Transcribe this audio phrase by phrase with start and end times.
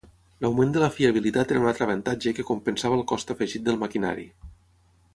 [0.45, 4.31] L'augment de la fiabilitat era un altre avantatge que compensava el cost afegit del maquinari.